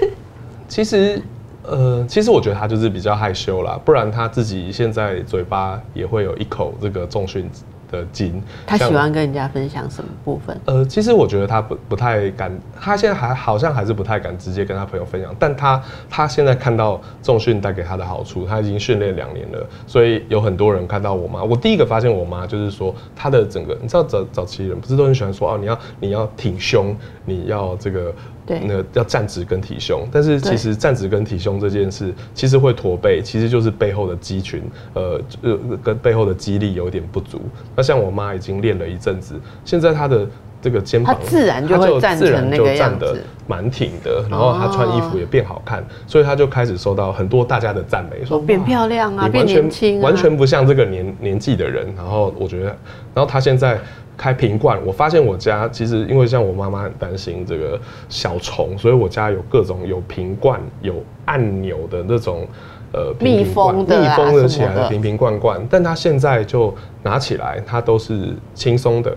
[0.69, 1.21] 其实。
[1.67, 7.51] 呃，其实我觉得他就是比较害羞啦，不然他自己现在嘴巴也会有一口这个重训
[7.91, 8.41] 的筋。
[8.67, 10.57] 他喜欢跟人家分享什么部分？
[10.67, 15.35] 呃，其实我觉得他不不太敢，他现在还好像还是不太敢直接跟他朋友分享。
[15.39, 21.43] 但他他现在看到重训带给他的好处，他已经训练两年了，所以有很多人看到我妈。
[21.43, 28.15] 我第一个发现我妈就是说，她的整个，你知道早早期人不是都很喜欢说哦，你要你要挺胸，你要这个。
[28.47, 34.63] 对，那要站直跟提胸，但是其实站直跟提胸这件事，其实会驼背，其实就是背后的肌群，
[34.95, 37.41] 呃呃，跟背后的肌力有点不足。
[37.75, 40.25] 那像我妈已经练了一阵子，现在她的
[40.63, 44.25] 这个肩膀，自然就会站成那个样子，蛮挺的。
[44.31, 51.93] 然后她穿衣服也变好看，所以她就开始受到很多大家的赞美，说变漂亮啊，变年轻，完全不像这个年年纪的人。
[51.97, 52.67] 然后我觉得，
[53.13, 53.79] 然后她现在。
[54.17, 60.95] 开瓶罐，我发现我家其实因为像我妈妈很担心这个小虫，所以我家有各种有瓶罐、有
[61.27, 62.47] 按钮的那种
[62.93, 69.15] 呃密封的密封的起来的瓶瓶罐罐，但它现在就拿起来，它都是轻松的。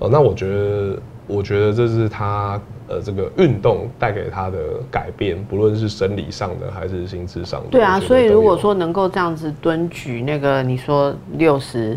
[0.00, 4.58] 呃，那我觉得，我觉得这是他呃这个运动带给他的
[4.90, 7.68] 改变，不论是生理上的还是心智上的。
[7.70, 11.96] 对啊，所以如果说能够这样子蹲举那个你说六十。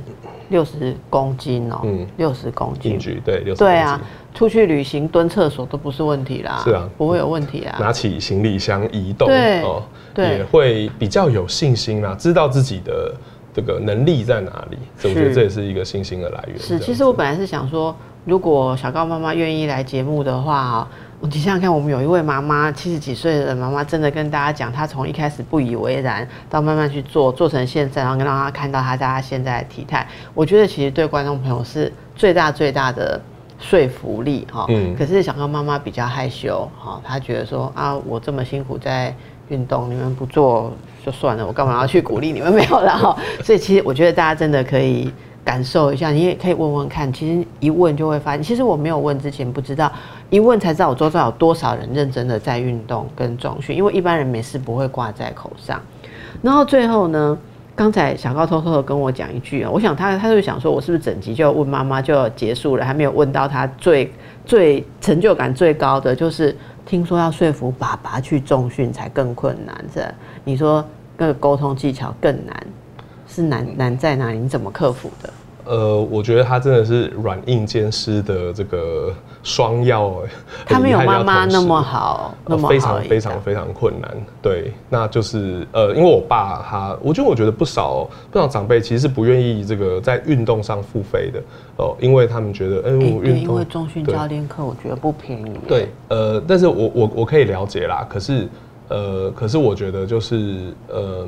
[0.49, 3.99] 六十公斤哦，嗯，六十公斤，对，六十对啊，
[4.34, 7.77] 出去旅行蹲厕所都不是问题啦，是啊，不会有问题啊。
[7.79, 9.84] 拿起行李箱移动，对哦，
[10.15, 13.13] 也会比较有信心啦，知道自己的
[13.53, 16.60] 这个能力在哪里，我觉得这也是一个信心的来源。
[16.60, 20.88] 是，其实我本来是想说，如果小高妈妈愿意来节目的话
[21.21, 30.06] 你想想看，我们有一位妈妈，七十几岁的妈妈，真的跟大家讲，她从一开始不以为然，到慢慢去做，做成现在，然后让她看到她家现在的体态。
[30.34, 33.19] 我觉得其实对观众朋友是最大最大的
[33.60, 34.65] 说服力哈。
[34.69, 34.95] 嗯。
[34.95, 39.15] 可是小高妈妈比较害羞哈，她觉得说啊，我这么辛苦在
[39.47, 40.71] 运动，你们不做
[41.04, 42.51] 就算了，我干嘛要去鼓励你们？
[42.54, 43.17] 没有了哈。
[43.43, 45.12] 所以其实我觉得大家真的可以。
[45.45, 47.13] 感受一下，你也可以问问看。
[47.13, 49.89] 其实一问就会发现，其实我没有问之前不知道，
[50.31, 53.77] 一问才知道我周遭有多少人认真的在运动跟重训。
[53.77, 55.79] 因为一般人没事不会挂在口上。
[56.41, 57.38] 然后最后呢，
[57.75, 64.12] 刚才小高偷偷的跟我讲一句啊，我想他他就想说，我是不是整集就问妈妈就结束了，还没有问到他最
[64.45, 70.03] 最成就感最高的，就是听说要说服爸爸去重训才更困难，是？
[70.43, 70.84] 你说
[71.17, 72.67] 那个沟通技巧更难。
[73.28, 74.38] 是难难在哪里？
[74.38, 75.30] 你怎么克服的？
[75.68, 79.12] 呃，我觉得他真的是软硬兼施的这个
[79.42, 80.14] 双药，
[80.64, 84.16] 他没有妈妈那么好，那么非常非常非常困难。
[84.44, 91.42] 对，那就是呃，因为我爸他，我觉得我觉得不少不少长辈其实是不愿意这个在运动上付费的
[91.78, 95.52] 哦，因为他们觉得，哎，我运动因为中训教练课我觉得不便宜。
[95.68, 98.48] 对，呃，但是我我我可以了解啦，可是
[98.90, 101.28] 呃，可是我觉得就是呃。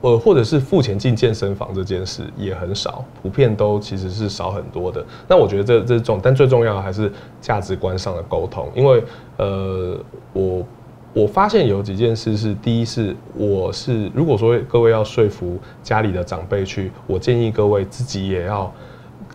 [0.00, 5.04] 呃，或者是付钱进健身房这件事也很少，普遍都其实是少很多的。
[5.26, 8.70] 那我觉得这这种，但最重要的还是价值观上的沟通。
[8.76, 9.02] 因为
[9.38, 9.98] 呃，
[10.32, 10.64] 我
[11.12, 18.72] 我发现有几件事是，第一是我是如果说各位要说服家里的长辈去，我建议各位自己也要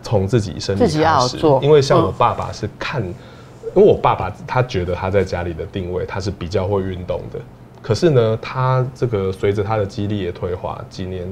[0.00, 7.38] 从自己身体开始，因为像我爸爸是看，因为我爸爸他觉得他在家里的定位他是比较会运动的。
[7.86, 11.28] 可是呢，他这个随着他的肌力也退化，几年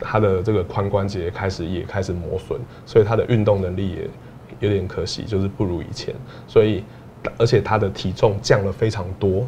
[0.00, 4.10] 他的这个髋关节开始也开始磨损，所以他的运动能力也
[4.58, 6.12] 有点可惜，就是不如以前。
[6.48, 6.82] 所以，
[7.38, 9.46] 而且他的体重降了非常多，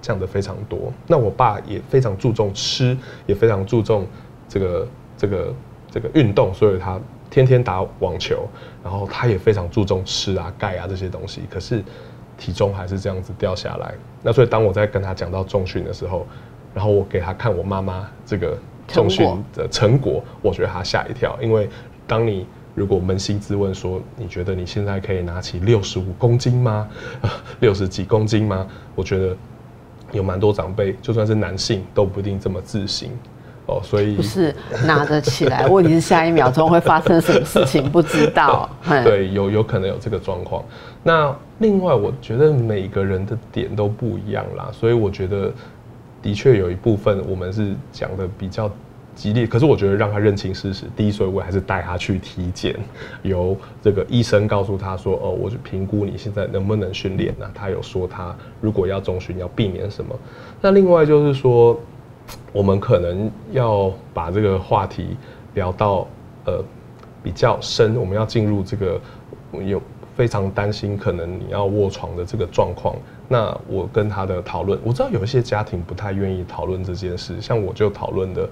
[0.00, 0.90] 降的非常多。
[1.06, 2.96] 那我爸也非常注重吃，
[3.26, 4.06] 也非常注重
[4.48, 4.88] 这个
[5.18, 5.54] 这个
[5.90, 6.98] 这个运动，所以他
[7.28, 8.48] 天天打网球，
[8.82, 11.42] 然后他也非常注重吃啊、钙啊这些东西。
[11.50, 11.84] 可是
[12.40, 13.94] 体重还是这样子掉下来。
[14.22, 16.26] 那所以当我在跟他讲到重训的时候，
[16.74, 21.68] 然后我给他看我妈妈这个重训的成果，我觉得他吓一跳，因为
[22.06, 26.88] 当你如果扪心自问说，你觉得你现在可以拿起六十五公斤吗？
[27.60, 28.66] 六十几公斤吗？
[28.94, 29.36] 我觉得
[30.12, 33.12] 有蛮多长辈，就算是男性都不一定这么自信
[33.70, 33.80] 哦。
[33.82, 34.54] 所以不是
[34.84, 38.68] 拿得起来， 问题是下一秒钟会发生什么事情不知道。
[39.04, 40.64] 对，有有可能有这个状况。
[41.02, 45.52] 那另外，我觉得每个人的点都不一样啦，所以我觉得
[46.20, 48.70] 的确有一部分我们是讲的比较。
[49.12, 52.74] 激烈，可是我觉得让他认清事实，第一，所以我还是带他去体检，
[53.20, 57.44] 由这个医生告诉他说，哦，我去评估你现在能不能训练呢？
[57.52, 60.16] 他有说他如果要中训要避免什么？
[60.62, 61.78] 那另外就是说，
[62.52, 65.16] 我们可能要把这个话题
[65.54, 66.06] 聊到
[66.44, 66.62] 呃
[67.22, 69.00] 比较深，我们要进入这个
[69.64, 69.80] 有
[70.16, 72.94] 非常担心可能你要卧床的这个状况。
[73.28, 78.48] 那我跟他的讨论，我知道有一些家庭不太愿意讨论这件事，像我就讨论的。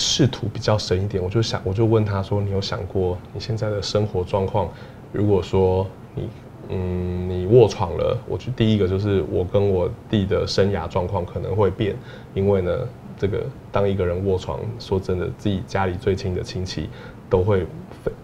[0.00, 4.68] 试图比较深一点，我就想，我就问他说：“你有想过你现在的生活状况？
[5.10, 6.28] 如果说你，
[6.68, 11.96] 嗯，你卧床了，我去第一个就是我跟我弟的生涯状况可能会变，
[12.34, 12.70] 因为呢，
[13.16, 16.88] 这个当一个人卧床，说真的，自己家里最亲的亲戚
[17.28, 17.66] 都会。”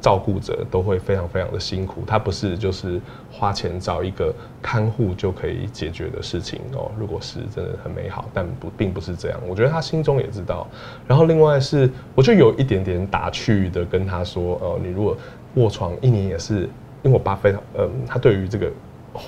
[0.01, 2.99] 照顾着都会非常非常的辛苦，他不是就是
[3.31, 4.33] 花钱找一个
[4.63, 6.91] 看护就可以解决的事情哦。
[6.99, 9.39] 如果是真的很美好，但不并不是这样。
[9.47, 10.67] 我觉得他心中也知道。
[11.07, 15.17] 然后另外是，我就有一点点打趣的跟他说：“哦，你如果
[15.57, 16.69] 卧床一年也是，
[17.05, 18.69] 因为我爸非常嗯，他对于这个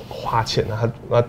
[0.08, 1.22] 花钱，他那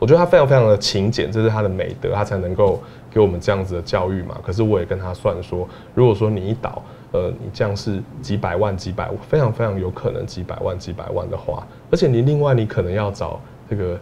[0.00, 4.36] 我觉得他非常非常的勤俭，这是他的美德，他才能够给我们这样子的教育嘛。
[4.42, 6.82] 可是我也跟他算说，如果说你一倒。
[7.12, 13.98] 呃，你这样是几百万、几百，非常非常有可能几百万、几百万的话，而且你另外你可能要找这个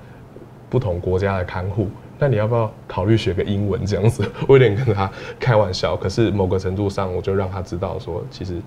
[0.69, 1.89] 不同国家的看护，
[2.19, 4.31] 那你要不要考虑学个英文这样子？
[4.47, 8.61] 我有点跟他开玩笑，可是某个程度上，我就让他知道说，其实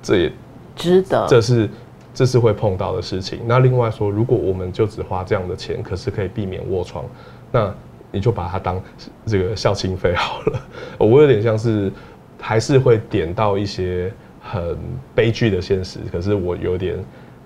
[0.00, 0.32] 这也
[0.76, 1.68] 值得，这是
[2.14, 3.40] 这是会碰到的事情。
[3.46, 7.04] 那另外说，如果我们就只花这样的钱，可是可以避免卧床，
[7.50, 7.74] 那
[8.10, 8.80] 你就把它当
[9.26, 10.60] 这个孝亲费好了。
[10.98, 11.92] 我有点像是。
[12.44, 14.76] 还是会点到一些很
[15.14, 16.98] 悲剧的现实，可是我有点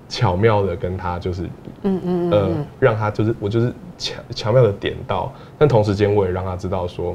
[0.08, 1.42] 巧妙的跟他就是，
[1.82, 2.48] 嗯嗯呃，
[2.80, 7.14] 让他就是我就是巧巧妙的点到，但同时间我也让他知道说，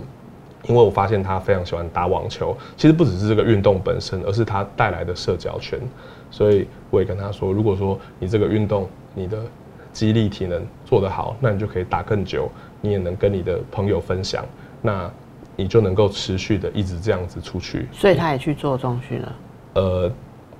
[0.67, 5.79] 因为我发现他非常喜欢打网球，其实不只是这个运动本身，而是他带来的社交圈，
[6.32, 9.38] 所以我也跟他说，如果说你这个运动你的
[9.93, 12.49] 肌力体能做得好，那你就可以打更久，
[12.82, 14.43] 你也能跟你的朋友分享，
[14.82, 15.07] 那。
[15.57, 19.36] 你就能够持续的一直这样子出去，所以他也去做中训了。
[19.73, 20.11] 呃，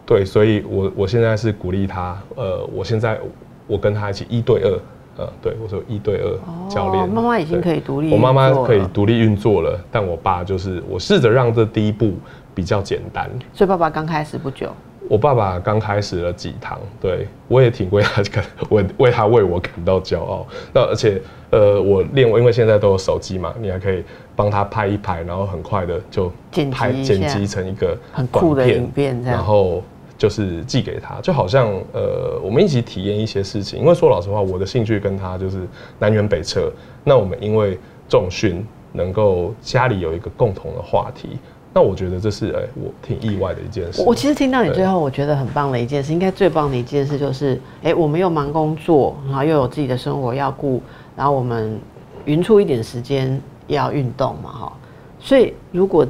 [0.06, 2.22] 对，所以我我现在是鼓励他。
[2.36, 3.18] 呃，我现在
[3.66, 4.80] 我跟他一起一对二。
[5.18, 7.10] 呃，对我说一对二教练。
[7.10, 12.14] 妈妈已经可以独立，我妈妈可以独立运作了，但我爸就是我试着让这第一步
[12.54, 13.32] 比较简单。
[13.54, 14.72] 所以爸爸刚开始不久。
[15.12, 20.48] 我爸爸刚开始了几堂，对我也挺为他感，为为他为我感到骄傲。
[20.74, 24.06] 那而且，呃，我练我因为现在都有手机嘛，你还可以
[24.38, 26.32] 帮他拍一拍，然后很快的就
[26.72, 29.84] 拍剪辑成一个很酷的影片，然后
[30.18, 33.78] 就是寄给他，就好像呃，我们一起体验一些事情。
[33.78, 35.38] 因为说老实话，我的兴趣跟他。
[35.38, 35.68] 就是
[36.00, 36.72] 南辕北辙。
[37.04, 41.38] 那我们因为重训，能够家里有一个共同的话题。
[41.74, 44.04] 那我觉得这是哎，我挺意外的一件事。
[44.06, 50.84] 我其实听到你最后，我觉得很棒的一件事，应该最棒的一件事就是，哎，我们又忙工作，然后又有自己的生活要顾，
[51.16, 51.80] 然后我们
[52.26, 54.74] 匀出一点时间要运动嘛，哈。
[55.18, 56.06] 所以如果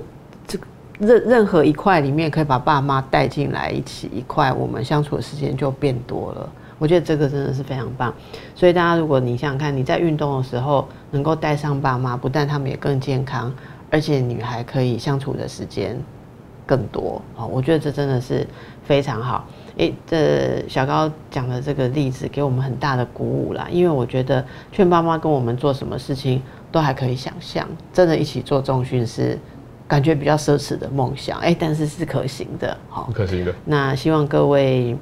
[0.47, 0.65] 这个
[0.97, 6.49] 任任何一块里面可以把爸妈带进来一起一块，我们相处的时间就变多了。
[6.79, 8.11] 我觉得这个真的是非常棒。
[8.55, 13.53] 所以大家，如果你想想看，你在运动的时候能够带上爸妈，不但他们也更健康。
[13.91, 15.95] 而且女孩可以相处的时间
[16.65, 18.47] 更多哦，我觉得这真的是
[18.83, 19.45] 非常好。
[19.77, 29.37] 诶，这小高讲的这个例子给我们很大的鼓舞啦，因为我觉得劝爸妈跟我们做什么事情都还可以想象，真的一起做重训是
[29.87, 33.53] 感觉比较奢侈的梦想，诶，但是是可行的，好，可行的。
[33.65, 34.95] 那希望各位。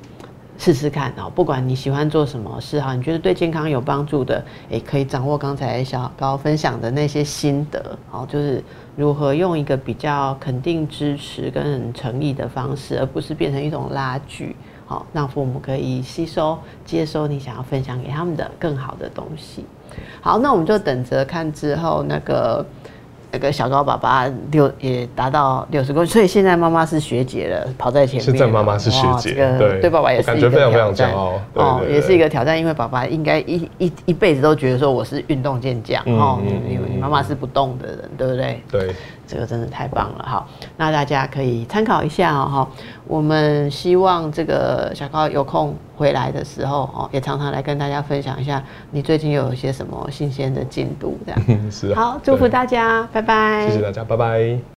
[0.60, 8.62] 试试看哦，不管你喜欢做什么事哈，你觉得对健康有帮助的，也可以掌握刚才小高分享的那些心得，好，就是
[8.98, 14.54] 如何用一个比较肯定、支持跟诚意的方式，而不是变成一种拉锯，
[14.86, 19.64] 好，让父母可以吸收、接收你想要分享给他们的更好的东西。
[20.20, 22.66] 好，那我们就等着看之后那个。
[23.32, 28.24] 那个小高爸爸六也达到六十公斤，所以现在妈妈是学姐了，跑在前面。
[28.24, 38.62] 现在妈妈是学姐，对，对爸爸也是感觉非常非常骄傲哦，也是一个挑战，因为爸爸应该一一一辈子都觉得说我是运动健将哦，你你妈妈是不动的人，对不对？
[38.72, 38.96] 对。
[39.30, 42.68] 这个真的太棒了好，那大家可以参考一下哈。
[43.06, 51.42] 我们希望这个小高有空回来的时候哦，也常常来跟大家分享一下你最近有一些什么新鲜的进度这样。
[51.72, 51.94] 是。
[51.94, 53.68] 好，祝福大家，拜拜。
[53.70, 54.60] 谢谢大家，拜拜。